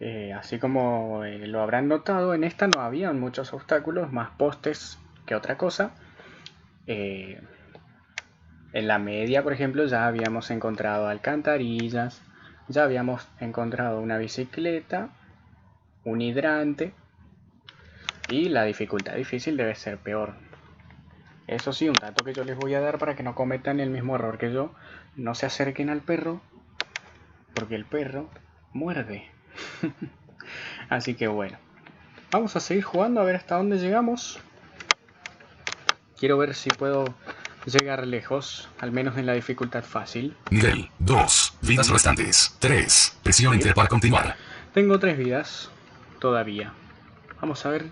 Eh, 0.00 0.32
así 0.32 0.58
como 0.58 1.22
lo 1.24 1.62
habrán 1.62 1.86
notado, 1.86 2.34
en 2.34 2.42
esta 2.42 2.66
no 2.66 2.80
habían 2.80 3.20
muchos 3.20 3.52
obstáculos, 3.52 4.12
más 4.12 4.30
postes 4.30 4.98
que 5.26 5.34
otra 5.36 5.56
cosa. 5.56 5.92
Eh, 6.86 7.40
en 8.72 8.88
la 8.88 8.98
media, 8.98 9.42
por 9.42 9.52
ejemplo, 9.52 9.86
ya 9.86 10.06
habíamos 10.06 10.50
encontrado 10.50 11.06
alcantarillas, 11.06 12.22
ya 12.68 12.84
habíamos 12.84 13.28
encontrado 13.40 14.00
una 14.00 14.18
bicicleta, 14.18 15.10
un 16.04 16.20
hidrante 16.20 16.92
y 18.28 18.48
la 18.48 18.64
dificultad 18.64 19.14
difícil 19.14 19.56
debe 19.56 19.74
ser 19.74 19.98
peor. 19.98 20.34
Eso 21.46 21.72
sí, 21.72 21.88
un 21.88 21.94
dato 21.94 22.24
que 22.24 22.32
yo 22.32 22.42
les 22.44 22.56
voy 22.56 22.74
a 22.74 22.80
dar 22.80 22.98
para 22.98 23.14
que 23.14 23.22
no 23.22 23.34
cometan 23.34 23.80
el 23.80 23.90
mismo 23.90 24.16
error 24.16 24.38
que 24.38 24.52
yo, 24.52 24.74
no 25.14 25.34
se 25.34 25.46
acerquen 25.46 25.90
al 25.90 26.00
perro 26.00 26.40
porque 27.54 27.74
el 27.74 27.84
perro 27.84 28.28
muerde. 28.72 29.28
Así 30.88 31.14
que 31.14 31.28
bueno, 31.28 31.58
vamos 32.32 32.56
a 32.56 32.60
seguir 32.60 32.82
jugando 32.82 33.20
a 33.20 33.24
ver 33.24 33.36
hasta 33.36 33.56
dónde 33.56 33.78
llegamos. 33.78 34.40
Quiero 36.18 36.38
ver 36.38 36.54
si 36.54 36.70
puedo 36.70 37.04
llegar 37.66 38.06
lejos, 38.06 38.68
al 38.78 38.92
menos 38.92 39.16
en 39.16 39.26
la 39.26 39.32
dificultad 39.32 39.82
fácil. 39.82 40.36
Nivel 40.50 40.90
2. 40.98 41.54
Vidas 41.62 41.88
restantes. 41.88 42.56
3. 42.60 43.18
Presión 43.22 43.54
enter 43.54 43.74
para 43.74 43.88
continuar. 43.88 44.36
Tengo 44.72 44.98
tres 44.98 45.18
vidas 45.18 45.70
todavía. 46.20 46.72
Vamos 47.40 47.64
a 47.66 47.70
ver, 47.70 47.90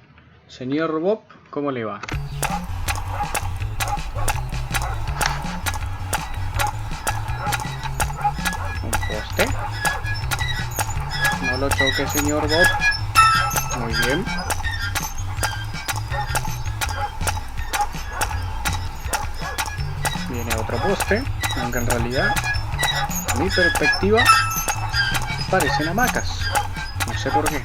señor 0.49 1.01
Bob, 1.01 1.21
cómo 1.51 1.71
le 1.71 1.85
va. 1.85 2.01
Un 8.83 8.91
poste. 8.91 9.47
No 11.51 11.57
lo 11.59 11.69
choque, 11.69 12.07
señor 12.09 12.49
Bob. 12.49 12.67
Muy 13.79 13.95
bien. 13.95 14.25
Otro 20.63 20.77
poste, 20.79 21.23
aunque 21.61 21.79
en 21.79 21.87
realidad, 21.87 22.35
a 23.33 23.35
mi 23.35 23.51
perspectiva, 23.51 24.23
parecen 25.51 25.89
hamacas. 25.89 26.39
No 27.07 27.19
sé 27.19 27.31
por 27.31 27.49
qué. 27.49 27.65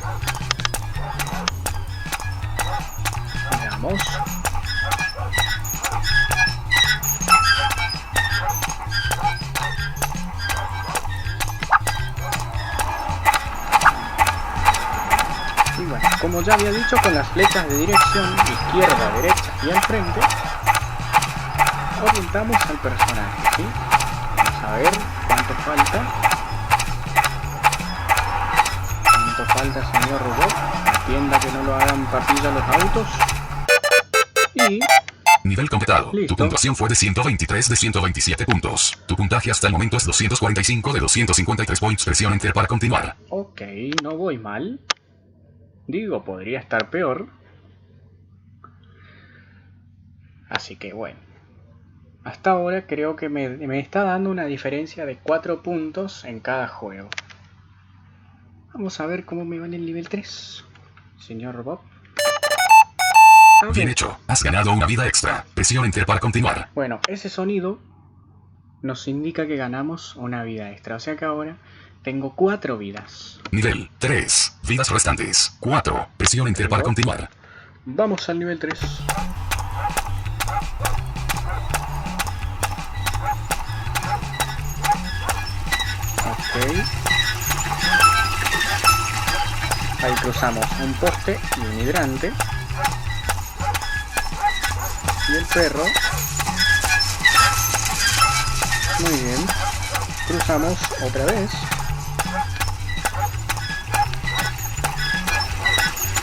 Veamos. 3.61 4.01
Y 15.77 15.83
bueno, 15.83 16.09
como 16.19 16.41
ya 16.41 16.55
había 16.55 16.71
dicho, 16.71 16.97
con 17.03 17.13
las 17.13 17.27
flechas 17.27 17.67
de 17.69 17.77
dirección, 17.77 18.35
izquierda, 18.39 19.11
derecha 19.21 19.51
y 19.63 19.69
al 19.69 19.81
frente, 19.83 20.19
orientamos 22.01 22.57
al 22.65 22.77
personaje, 22.79 23.49
¿sí? 23.55 23.63
Vamos 24.35 24.63
a 24.63 24.77
ver 24.77 24.91
cuánto 25.27 25.53
falta. 25.55 25.99
¿Cuánto 29.03 29.45
falta, 29.53 29.91
señor 29.91 30.21
robot? 30.21 30.53
Atienda 30.85 31.39
que 31.39 31.51
no 31.51 31.63
lo 31.63 31.75
hagan 31.75 32.05
papilla 32.05 32.51
los 32.51 32.83
autos. 32.83 33.07
Y 34.55 34.79
Nivel 35.43 35.69
completado. 35.69 36.11
Listo. 36.13 36.35
Tu 36.35 36.37
puntuación 36.37 36.75
fue 36.75 36.89
de 36.89 36.95
123 36.95 37.69
de 37.69 37.75
127 37.75 38.45
puntos. 38.45 38.97
Tu 39.07 39.15
puntaje 39.15 39.49
hasta 39.49 39.67
el 39.67 39.73
momento 39.73 39.97
es 39.97 40.05
245 40.05 40.93
de 40.93 40.99
253 40.99 41.79
points. 41.79 42.05
Presión 42.05 42.33
enter 42.33 42.53
para 42.53 42.67
continuar. 42.67 43.15
Ok, 43.29 43.61
no 44.03 44.17
voy 44.17 44.37
mal. 44.37 44.81
Digo, 45.87 46.23
podría 46.23 46.59
estar 46.59 46.89
peor. 46.89 47.29
Así 50.49 50.75
que 50.75 50.93
bueno. 50.93 51.26
Hasta 52.27 52.51
ahora 52.51 52.85
creo 52.85 53.15
que 53.15 53.29
me, 53.29 53.47
me 53.47 53.79
está 53.79 54.03
dando 54.03 54.29
una 54.29 54.43
diferencia 54.43 55.05
de 55.05 55.15
4 55.15 55.63
puntos 55.63 56.25
en 56.25 56.41
cada 56.41 56.67
juego. 56.67 57.07
Vamos 58.73 58.99
a 58.99 59.05
ver 59.05 59.23
cómo 59.23 59.45
me 59.45 59.57
va 59.59 59.65
en 59.65 59.73
el 59.73 59.85
nivel 59.85 60.09
3. 60.09 60.65
Señor 61.19 61.63
Bob. 61.63 61.79
Bien 63.73 63.87
hecho. 63.87 64.19
Has 64.27 64.43
ganado 64.43 64.73
una 64.73 64.85
vida 64.85 65.07
extra. 65.07 65.45
Presión 65.53 65.85
enter 65.85 66.05
para 66.05 66.19
continuar. 66.19 66.67
Bueno, 66.75 66.99
ese 67.07 67.29
sonido 67.29 67.79
nos 68.81 69.07
indica 69.07 69.47
que 69.47 69.55
ganamos 69.55 70.17
una 70.17 70.43
vida 70.43 70.69
extra. 70.71 70.97
O 70.97 70.99
sea 70.99 71.15
que 71.15 71.23
ahora 71.23 71.55
tengo 72.03 72.35
4 72.35 72.77
vidas. 72.77 73.39
Nivel 73.51 73.89
3. 73.99 74.59
Vidas 74.67 74.89
restantes. 74.89 75.55
4. 75.61 76.09
Presión 76.17 76.49
enter 76.49 76.67
para 76.67 76.83
continuar. 76.83 77.29
Vamos 77.85 78.27
al 78.27 78.39
nivel 78.39 78.59
3. 78.59 78.77
Ahí 90.03 90.13
cruzamos 90.21 90.65
un 90.79 90.93
poste 90.93 91.39
y 91.57 91.59
un 91.59 91.79
hidrante. 91.79 92.33
Y 95.29 95.35
el 95.35 95.45
perro. 95.45 95.83
Muy 98.99 99.19
bien. 99.19 99.45
Cruzamos 100.27 100.77
otra 101.03 101.25
vez. 101.25 101.51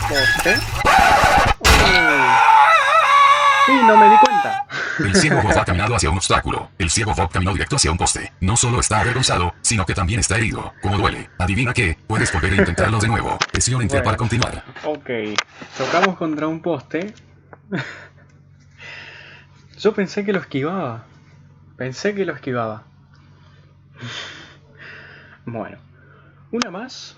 Poste. 0.09 0.59
Y 3.67 3.71
no 3.83 3.97
me 3.97 4.09
di 4.09 4.17
cuenta. 4.17 4.34
El 4.99 5.15
ciego 5.15 5.41
Bob 5.41 5.57
ha 5.57 5.65
caminado 5.65 5.95
hacia 5.95 6.09
un 6.09 6.17
obstáculo. 6.17 6.71
El 6.77 6.89
ciego 6.89 7.13
Bob 7.15 7.29
caminó 7.31 7.51
directo 7.53 7.75
hacia 7.75 7.91
un 7.91 7.97
poste. 7.97 8.31
No 8.39 8.55
solo 8.55 8.79
está 8.79 8.99
avergonzado, 9.01 9.53
sino 9.61 9.85
que 9.85 9.93
también 9.93 10.19
está 10.19 10.37
herido. 10.37 10.73
Como 10.81 10.97
duele. 10.97 11.29
Adivina 11.37 11.73
qué. 11.73 11.97
Puedes 12.07 12.31
volver 12.31 12.53
a 12.53 12.55
intentarlo 12.57 12.99
de 12.99 13.07
nuevo. 13.07 13.37
Presión 13.51 13.81
enter 13.81 13.97
Bueno. 13.99 14.05
para 14.05 14.17
continuar. 14.17 14.63
Ok, 14.85 15.09
chocamos 15.77 16.15
contra 16.17 16.47
un 16.47 16.61
poste. 16.61 17.13
Yo 19.79 19.93
pensé 19.93 20.23
que 20.23 20.33
lo 20.33 20.39
esquivaba. 20.39 21.05
Pensé 21.77 22.15
que 22.15 22.25
lo 22.25 22.33
esquivaba. 22.33 22.83
Bueno, 25.45 25.77
una 26.51 26.71
más. 26.71 27.15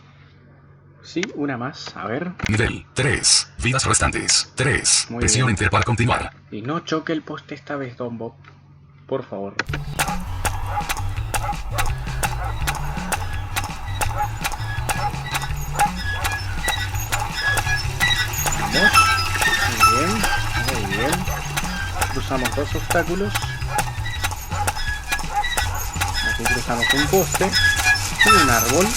Sí, 1.08 1.22
una 1.36 1.56
más. 1.58 1.96
A 1.96 2.06
ver. 2.06 2.34
Nivel 2.50 2.86
3. 2.94 3.54
Vidas 3.64 3.86
restantes. 3.86 4.52
3. 4.56 5.08
Muy 5.10 5.22
Presión 5.22 5.48
bien. 5.48 5.54
enter 5.56 5.70
para 5.70 5.86
continuar. 5.86 6.34
Y 6.52 6.62
no 6.62 6.82
choque 6.82 7.14
el 7.14 7.22
poste 7.22 7.56
esta 7.56 7.78
vez, 7.78 7.96
Don 7.96 8.18
Bob. 8.18 8.34
Por 9.08 9.24
favor. 9.24 9.56
Vamos. 18.60 18.92
Muy 19.78 19.98
bien, 19.98 20.22
muy 20.84 20.96
bien. 20.98 21.12
Cruzamos 22.14 22.56
dos 22.56 22.76
obstáculos. 22.76 23.34
Aquí 26.34 26.44
cruzamos 26.44 26.86
un 26.94 27.08
poste 27.08 27.50
y 28.26 28.30
un 28.30 28.50
árbol. 28.50 28.88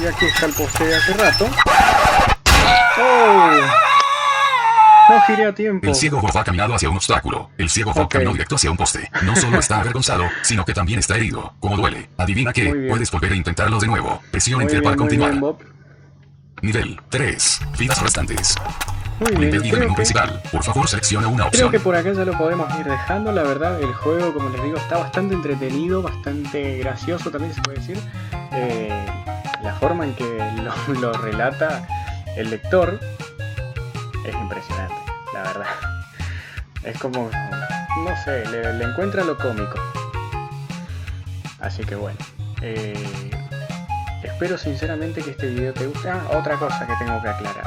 Y 0.00 0.06
aquí 0.06 0.26
está 0.26 0.46
el 0.46 0.52
poste 0.52 0.84
de 0.86 0.96
hace 0.96 1.12
rato. 1.14 1.48
¡Oh! 3.00 3.60
No 5.10 5.20
giré 5.22 5.46
a 5.46 5.54
tiempo. 5.54 5.86
El 5.88 5.94
ciego 5.94 6.20
Bob 6.20 6.36
ha 6.36 6.44
caminado 6.44 6.74
hacia 6.74 6.90
un 6.90 6.96
obstáculo. 6.96 7.50
El 7.56 7.70
ciego 7.70 7.92
Bob 7.94 8.08
caminó 8.08 8.32
directo 8.32 8.56
hacia 8.56 8.70
un 8.70 8.76
poste. 8.76 9.10
No 9.22 9.34
solo 9.34 9.58
está 9.58 9.80
avergonzado, 9.80 10.24
sino 10.42 10.64
que 10.64 10.74
también 10.74 10.98
está 10.98 11.16
herido. 11.16 11.54
Como 11.60 11.76
duele. 11.76 12.10
Adivina 12.18 12.52
qué. 12.52 12.86
Puedes 12.88 13.10
volver 13.10 13.32
a 13.32 13.36
intentarlo 13.36 13.78
de 13.78 13.86
nuevo. 13.86 14.20
Enter 14.32 14.66
bien, 14.70 14.82
para 14.82 14.96
continuar. 14.96 15.32
bien. 15.32 15.56
Nivel 16.60 17.00
3. 17.08 17.60
Vidas 17.78 18.02
restantes. 18.02 18.54
Muy 19.20 19.30
Nivel 19.32 19.50
bien. 19.50 19.64
y 19.64 19.70
Creo 19.70 19.80
menú 19.80 19.92
que, 19.94 19.96
principal. 19.96 20.42
Por 20.52 20.62
favor, 20.62 20.88
selecciona 20.88 21.26
una 21.28 21.36
creo 21.36 21.48
opción. 21.48 21.70
que 21.70 21.80
por 21.80 21.96
acá 21.96 22.12
ya 22.12 22.24
lo 22.24 22.36
podemos 22.36 22.68
ir 22.78 22.84
dejando. 22.84 23.32
La 23.32 23.42
verdad, 23.44 23.80
el 23.80 23.94
juego, 23.94 24.34
como 24.34 24.50
les 24.50 24.62
digo, 24.62 24.76
está 24.76 24.98
bastante 24.98 25.34
entretenido, 25.34 26.02
bastante 26.02 26.78
gracioso 26.78 27.30
también 27.30 27.54
se 27.54 27.62
puede 27.62 27.78
decir. 27.78 27.98
Eh, 28.52 29.06
la 29.68 29.74
forma 29.74 30.04
en 30.06 30.14
que 30.14 30.24
lo, 30.98 31.12
relata 31.12 31.86
el 32.36 32.48
lector 32.48 32.98
es 34.24 34.34
impresionante, 34.34 34.94
la 35.34 35.42
verdad. 35.42 35.66
Es 36.84 36.98
como, 36.98 37.28
no 37.28 38.16
sé, 38.24 38.46
le, 38.46 38.72
le 38.72 38.84
encuentra 38.84 39.24
lo 39.24 39.36
cómico. 39.36 39.78
Así 41.60 41.84
que 41.84 41.96
bueno. 41.96 42.16
eh, 42.62 43.30
espero 44.22 44.56
sinceramente 44.56 45.20
que 45.20 45.32
este 45.32 45.48
video 45.48 45.74
te 45.74 45.86
guste. 45.86 46.08
Ah, 46.08 46.22
otra 46.30 46.56
cosa 46.56 46.86
que 46.86 47.04
tengo 47.04 47.20
que 47.20 47.28
aclarar. 47.28 47.64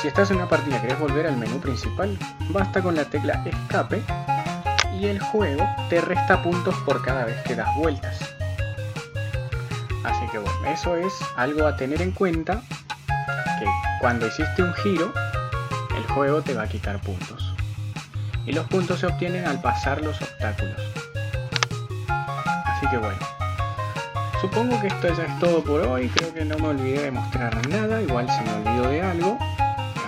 Si 0.00 0.08
estás 0.08 0.30
en 0.30 0.38
una 0.38 0.48
partida 0.48 0.78
y 0.78 0.80
querés 0.80 0.98
volver 0.98 1.26
al 1.26 1.36
menú 1.36 1.60
principal, 1.60 2.16
basta 2.48 2.80
con 2.80 2.94
la 2.94 3.04
tecla 3.04 3.44
escape 3.44 4.00
y 4.98 5.08
el 5.08 5.20
juego 5.20 5.68
te 5.90 6.00
resta 6.00 6.42
puntos 6.42 6.74
por 6.86 7.04
cada 7.04 7.26
vez 7.26 7.36
que 7.42 7.54
das 7.54 7.68
vueltas. 7.76 8.34
Que 10.34 10.40
bueno, 10.40 10.66
eso 10.66 10.96
es 10.96 11.14
algo 11.36 11.64
a 11.64 11.76
tener 11.76 12.02
en 12.02 12.10
cuenta 12.10 12.60
cuando 14.00 14.26
hiciste 14.26 14.64
un 14.64 14.74
giro, 14.74 15.12
el 15.96 16.02
juego 16.08 16.42
te 16.42 16.54
va 16.54 16.64
a 16.64 16.66
quitar 16.66 17.00
puntos. 17.00 17.54
Y 18.44 18.52
los 18.52 18.66
puntos 18.66 18.98
se 18.98 19.06
obtienen 19.06 19.46
al 19.46 19.62
pasar 19.62 20.02
los 20.02 20.20
obstáculos. 20.20 20.76
Así 22.08 22.86
que 22.90 22.98
bueno. 22.98 23.20
Supongo 24.40 24.80
que 24.80 24.88
esto 24.88 25.08
ya 25.14 25.22
es 25.22 25.38
todo 25.38 25.62
por 25.62 25.82
hoy. 25.82 26.08
Creo 26.08 26.34
que 26.34 26.44
no 26.44 26.58
me 26.58 26.66
olvidé 26.66 27.04
de 27.04 27.10
mostrar 27.12 27.68
nada. 27.68 28.02
Igual 28.02 28.28
si 28.28 28.42
me 28.42 28.56
olvido 28.56 28.88
de 28.90 29.02
algo, 29.02 29.38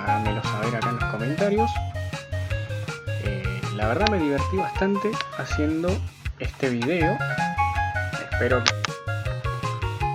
háganmelo 0.03 0.43
saber 0.43 0.75
acá 0.75 0.89
en 0.89 0.97
los 0.97 1.05
comentarios. 1.05 1.71
Eh, 3.23 3.61
la 3.77 3.87
verdad 3.87 4.09
me 4.11 4.19
divertí 4.19 4.57
bastante 4.57 5.09
haciendo 5.39 5.89
este 6.41 6.69
video. 6.69 7.17
Espero 8.33 8.63
que 8.65 8.76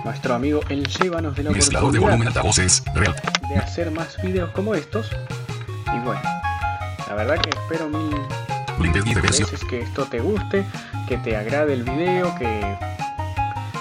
nuestro 0.04 0.34
amigo 0.34 0.60
El 0.68 0.86
Llevanos 0.86 1.36
de 1.36 1.44
la 1.44 1.50
Mezclador 1.50 1.92
de 1.92 1.98
volumen 1.98 2.28
altavoces, 2.28 2.82
real. 2.94 3.14
de 3.48 3.56
hacer 3.56 3.90
más 3.90 4.20
videos 4.22 4.50
como 4.50 4.74
estos. 4.74 5.10
Y 5.94 5.98
bueno, 6.00 6.20
la 7.08 7.14
verdad 7.14 7.38
que 7.40 7.50
espero 7.50 7.88
mil 7.88 8.16
veces 9.22 9.64
que 9.68 9.80
esto 9.80 10.06
te 10.06 10.20
guste, 10.20 10.64
que 11.08 11.18
te 11.18 11.36
agrade 11.36 11.74
el 11.74 11.84
video, 11.84 12.34
que, 12.36 12.76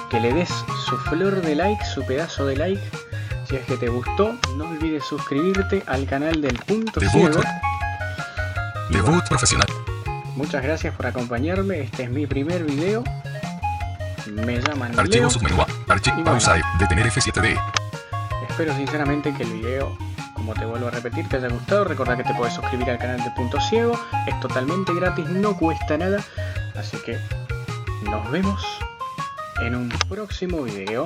que 0.10 0.20
le 0.20 0.34
des 0.34 0.50
su 0.86 0.98
flor 0.98 1.42
de 1.42 1.56
like, 1.56 1.84
su 1.86 2.06
pedazo 2.06 2.46
de 2.46 2.56
like. 2.58 2.82
Si 3.48 3.56
es 3.56 3.66
que 3.66 3.78
te 3.78 3.90
gustó, 3.90 4.38
no 4.58 4.70
olvides 4.70 5.04
suscribirte 5.04 5.84
al 5.88 6.06
canal 6.06 6.42
del 6.42 6.58
Punto 6.60 7.00
Debut. 7.00 7.32
Ciego. 7.34 7.42
Debut 8.92 9.28
profesional. 9.28 9.68
Muchas 10.36 10.64
gracias 10.64 10.96
por 10.96 11.08
acompañarme, 11.08 11.82
este 11.82 12.04
es 12.04 12.10
mi 12.10 12.28
primer 12.28 12.64
video. 12.64 13.04
Me 14.28 14.60
llaman 14.62 14.92
Leo. 14.92 15.02
Archivo 15.02 15.30
submenú. 15.30 15.62
Archivo 15.88 16.16
Y 16.20 16.24
bueno. 16.24 16.32
pausa. 16.32 16.58
E, 16.58 16.62
Detener 16.80 17.08
F7D. 17.08 17.60
Espero 18.50 18.76
sinceramente 18.76 19.34
que 19.34 19.44
el 19.44 19.52
video, 19.54 19.98
como 20.34 20.54
te 20.54 20.66
vuelvo 20.66 20.88
a 20.88 20.92
repetir, 20.92 21.28
te 21.30 21.38
haya 21.38 21.48
gustado. 21.48 21.84
Recordá 21.86 22.18
que 22.18 22.24
te 22.24 22.34
puedes 22.34 22.54
suscribir 22.54 22.90
al 22.90 22.98
canal 22.98 23.24
de 23.24 23.32
Punto 23.32 23.60
Ciego. 23.62 24.00
Es 24.28 24.40
totalmente 24.40 24.94
gratis, 24.94 25.26
no 25.30 25.56
cuesta 25.58 25.98
nada. 25.98 26.24
Así 26.76 26.98
que 27.06 27.18
nos 28.04 28.30
vemos 28.32 28.62
en 29.62 29.76
un 29.76 29.90
próximo 30.10 30.64
video. 30.64 31.04